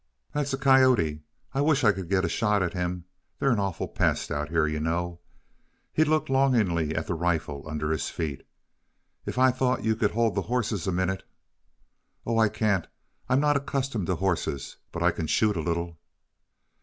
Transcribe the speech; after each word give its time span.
"That's 0.33 0.51
a 0.51 0.57
coyote. 0.57 1.21
I 1.53 1.61
wish 1.61 1.83
I 1.83 1.91
could 1.91 2.09
get 2.09 2.25
a 2.25 2.27
shot 2.27 2.63
at 2.63 2.73
him 2.73 3.05
they're 3.37 3.51
an 3.51 3.59
awful 3.59 3.87
pest, 3.87 4.31
out 4.31 4.49
here, 4.49 4.65
you 4.65 4.79
know." 4.79 5.19
He 5.93 6.03
looked 6.03 6.27
longingly 6.27 6.95
at 6.95 7.05
the 7.05 7.13
rifle 7.13 7.63
under 7.67 7.91
his 7.91 8.09
feet. 8.09 8.41
"If 9.27 9.37
I 9.37 9.51
thought 9.51 9.83
you 9.83 9.95
could 9.95 10.09
hold 10.13 10.33
the 10.33 10.41
horses 10.49 10.87
a 10.87 10.91
minute" 10.91 11.21
"Oh, 12.25 12.39
I 12.39 12.49
can't! 12.49 12.87
I 13.29 13.33
I'm 13.33 13.39
not 13.41 13.57
accustomed 13.57 14.07
to 14.07 14.15
horses 14.15 14.77
but 14.91 15.03
I 15.03 15.11
can 15.11 15.27
shoot 15.27 15.55
a 15.55 15.61
little." 15.61 15.99